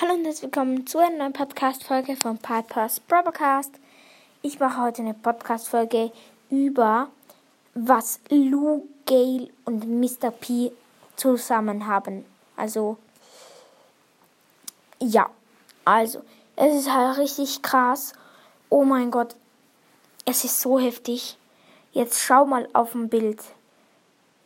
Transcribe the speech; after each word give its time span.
Hallo 0.00 0.14
und 0.14 0.24
herzlich 0.24 0.44
willkommen 0.44 0.86
zu 0.86 0.96
einer 0.96 1.18
neuen 1.18 1.34
Podcast-Folge 1.34 2.16
von 2.16 2.38
Piper's 2.38 3.00
Broadcast. 3.00 3.74
Ich 4.40 4.58
mache 4.58 4.80
heute 4.80 5.02
eine 5.02 5.12
Podcast-Folge 5.12 6.10
über, 6.48 7.10
was 7.74 8.18
Lou, 8.30 8.88
Gail 9.04 9.52
und 9.66 9.86
Mr. 9.86 10.30
P 10.30 10.72
zusammen 11.16 11.86
haben. 11.86 12.24
Also, 12.56 12.96
ja, 15.00 15.28
also, 15.84 16.22
es 16.56 16.76
ist 16.76 16.90
halt 16.90 17.18
richtig 17.18 17.60
krass. 17.60 18.14
Oh 18.70 18.84
mein 18.84 19.10
Gott, 19.10 19.36
es 20.24 20.44
ist 20.44 20.62
so 20.62 20.78
heftig. 20.78 21.36
Jetzt 21.92 22.22
schau 22.22 22.46
mal 22.46 22.66
auf 22.72 22.94
ein 22.94 23.10
Bild. 23.10 23.42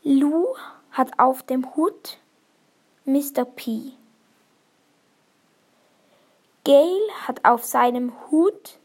Lou 0.02 0.48
hat 0.91 1.16
auf 1.21 1.45
dem 1.45 1.77
Hut 1.77 2.18
Mr. 3.05 3.45
P. 3.45 3.93
Gail 6.65 7.01
hat 7.27 7.45
auf 7.45 7.64
seinem 7.64 8.13
Hut 8.31 8.79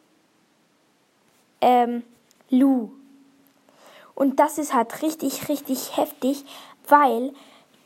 ähm, 1.62 2.04
Lou. 2.50 2.92
Und 4.16 4.40
das 4.40 4.58
ist 4.58 4.74
halt 4.74 5.02
richtig, 5.02 5.48
richtig 5.48 5.96
heftig, 5.98 6.46
weil 6.88 7.34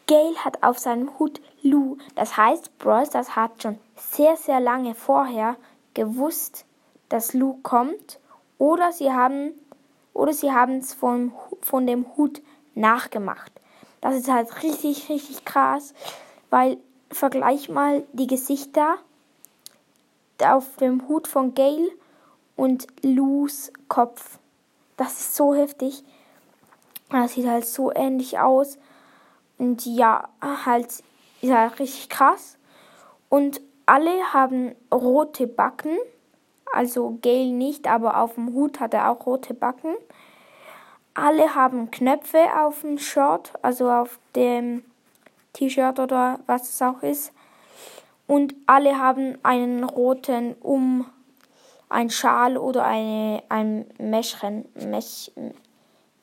Gail 0.07 0.35
hat 0.43 0.63
auf 0.63 0.79
seinem 0.79 1.17
Hut 1.19 1.41
Lou. 1.61 1.97
Das 2.15 2.37
heißt, 2.37 2.77
Bros, 2.79 3.09
das 3.11 3.35
hat 3.35 3.61
schon 3.61 3.77
sehr, 3.95 4.35
sehr 4.35 4.59
lange 4.59 4.95
vorher 4.95 5.55
gewusst, 5.93 6.65
dass 7.09 7.33
Lou 7.33 7.59
kommt. 7.61 8.19
Oder 8.57 8.91
sie 8.91 9.11
haben 9.11 9.53
oder 10.13 10.33
sie 10.33 10.51
haben 10.51 10.77
es 10.77 10.93
von, 10.93 11.33
von 11.61 11.87
dem 11.87 12.05
Hut 12.15 12.41
nachgemacht. 12.75 13.51
Das 14.01 14.15
ist 14.15 14.29
halt 14.29 14.63
richtig, 14.63 15.09
richtig 15.09 15.45
krass, 15.45 15.93
weil 16.49 16.77
vergleich 17.09 17.69
mal 17.69 18.03
die 18.13 18.27
Gesichter 18.27 18.97
auf 20.41 20.77
dem 20.77 21.07
Hut 21.07 21.27
von 21.27 21.53
Gail 21.53 21.91
und 22.55 22.87
Lus 23.01 23.71
Kopf. 23.87 24.39
Das 24.97 25.13
ist 25.13 25.35
so 25.35 25.53
heftig. 25.53 26.03
Das 27.09 27.33
sieht 27.33 27.47
halt 27.47 27.65
so 27.65 27.91
ähnlich 27.93 28.39
aus. 28.39 28.77
Und 29.57 29.85
ja, 29.85 30.29
halt 30.41 31.03
ist 31.41 31.51
halt 31.51 31.79
richtig 31.79 32.09
krass. 32.09 32.57
Und 33.29 33.61
alle 33.85 34.33
haben 34.33 34.75
rote 34.91 35.47
Backen. 35.47 35.97
Also 36.73 37.19
Gail 37.21 37.51
nicht, 37.51 37.87
aber 37.87 38.19
auf 38.19 38.35
dem 38.35 38.53
Hut 38.53 38.79
hat 38.79 38.93
er 38.93 39.09
auch 39.09 39.25
rote 39.25 39.53
Backen. 39.53 39.95
Alle 41.13 41.53
haben 41.53 41.91
Knöpfe 41.91 42.39
auf 42.59 42.81
dem 42.81 42.97
Shirt, 42.97 43.53
also 43.61 43.91
auf 43.91 44.17
dem 44.35 44.83
T-Shirt 45.53 45.99
oder 45.99 46.39
was 46.47 46.69
es 46.69 46.81
auch 46.81 47.03
ist 47.03 47.31
und 48.33 48.55
alle 48.65 48.97
haben 48.97 49.37
einen 49.43 49.83
roten 49.83 50.55
um 50.59 51.05
ein 51.87 52.09
Schal 52.09 52.57
oder 52.57 52.83
eine, 52.83 53.43
ein 53.47 53.85
Mäschchen. 53.99 54.65
Mesch, 54.73 55.29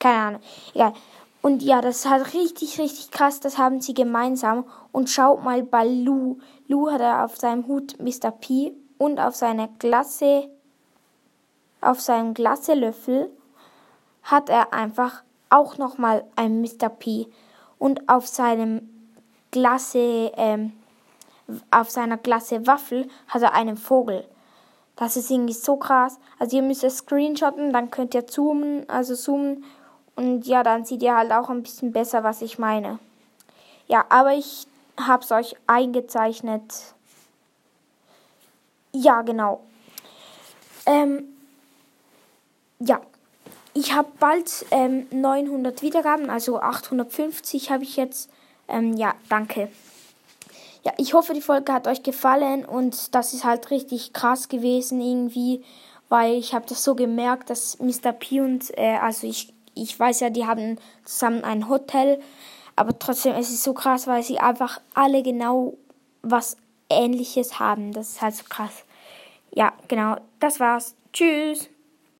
keine 0.00 0.16
Ahnung. 0.19 0.41
Egal. 0.75 0.92
Und 1.41 1.62
ja, 1.62 1.81
das 1.81 2.08
halt 2.08 2.34
richtig, 2.34 2.81
richtig 2.81 3.12
krass. 3.12 3.38
Das 3.38 3.58
haben 3.58 3.81
sie 3.81 3.94
gemeinsam. 3.94 4.64
Und 4.91 5.08
schaut 5.08 5.44
mal 5.44 5.62
bei 5.62 5.86
Lou. 5.86 6.38
Lou 6.66 6.91
hat 6.91 7.00
er 7.00 7.25
auf 7.25 7.36
seinem 7.36 7.69
Hut 7.69 7.94
Mr. 8.00 8.33
P 8.33 8.72
und 8.98 9.20
auf 9.20 9.36
seiner 9.36 9.69
Glasse, 9.78 10.50
auf 11.81 12.00
seinem 12.00 12.34
Glasselöffel 12.34 13.31
hat 14.25 14.48
er 14.48 14.72
einfach 14.72 15.22
auch 15.48 15.78
nochmal 15.78 16.25
ein 16.34 16.61
Mr. 16.61 16.88
P. 16.88 17.28
Und 17.78 18.08
auf 18.08 18.27
seinem 18.27 18.88
Glasse, 19.53 20.33
ähm, 20.36 20.72
auf 21.70 21.91
seiner 21.91 22.19
Klasse 22.19 22.67
Waffel 22.67 23.09
hat 23.29 23.43
er 23.43 23.55
einen 23.55 23.77
Vogel. 23.77 24.27
Das 24.97 25.17
ist 25.17 25.31
irgendwie 25.31 25.55
so 25.55 25.77
krass. 25.77 26.19
Also 26.39 26.56
ihr 26.56 26.62
müsst 26.62 26.84
es 26.84 26.98
screenshotten, 26.98 27.73
dann 27.73 27.91
könnt 27.91 28.15
ihr 28.15 28.27
zoomen, 28.27 28.89
also 28.89 29.15
zoomen 29.15 29.65
und 30.16 30.47
ja, 30.47 30.62
dann 30.62 30.84
seht 30.84 31.03
ihr 31.03 31.16
halt 31.16 31.33
auch 31.33 31.49
ein 31.49 31.62
bisschen 31.62 31.93
besser, 31.93 32.22
was 32.25 32.43
ich 32.43 32.59
meine. 32.59 32.99
Ja, 33.87 34.05
aber 34.09 34.34
ich 34.34 34.66
habe 34.99 35.25
es 35.25 35.33
euch 35.33 35.56
eingezeichnet. 35.66 36.94
Ja, 38.93 39.22
genau. 39.22 39.60
Ähm, 40.84 41.25
ja, 42.78 43.00
ich 43.72 43.94
habe 43.94 44.09
bald 44.19 44.66
ähm, 44.71 45.06
900 45.10 45.81
Wiedergaben, 45.83 46.28
also 46.28 46.60
850 46.60 47.71
habe 47.71 47.84
ich 47.84 47.97
jetzt. 47.97 48.31
Ähm, 48.69 48.97
ja, 48.97 49.15
danke 49.28 49.71
ja, 50.82 50.92
ich 50.96 51.14
hoffe, 51.14 51.34
die 51.34 51.41
Folge 51.42 51.72
hat 51.72 51.86
euch 51.86 52.02
gefallen 52.02 52.64
und 52.64 53.14
das 53.14 53.34
ist 53.34 53.44
halt 53.44 53.70
richtig 53.70 54.12
krass 54.12 54.48
gewesen 54.48 55.00
irgendwie, 55.00 55.62
weil 56.08 56.34
ich 56.34 56.54
habe 56.54 56.66
das 56.66 56.82
so 56.82 56.94
gemerkt, 56.94 57.50
dass 57.50 57.78
Mr. 57.78 58.12
P 58.12 58.41
und, 58.41 58.76
äh, 58.78 58.96
also 58.96 59.26
ich, 59.26 59.52
ich 59.74 59.98
weiß 59.98 60.20
ja, 60.20 60.30
die 60.30 60.46
haben 60.46 60.78
zusammen 61.04 61.44
ein 61.44 61.68
Hotel, 61.68 62.20
aber 62.76 62.98
trotzdem 62.98 63.34
es 63.34 63.50
ist 63.50 63.62
so 63.62 63.74
krass, 63.74 64.06
weil 64.06 64.22
sie 64.22 64.38
einfach 64.38 64.80
alle 64.94 65.22
genau 65.22 65.74
was 66.22 66.56
Ähnliches 66.88 67.58
haben. 67.58 67.92
Das 67.92 68.10
ist 68.10 68.22
halt 68.22 68.34
so 68.34 68.44
krass. 68.48 68.84
Ja, 69.52 69.72
genau, 69.88 70.16
das 70.38 70.60
war's. 70.60 70.94
Tschüss. 71.12 71.68